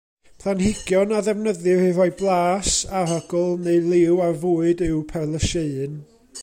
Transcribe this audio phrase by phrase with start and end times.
[0.43, 6.01] Planhigion a ddefnyddir i roi blas, arogl neu liw ar fwyd yw perlysieuyn.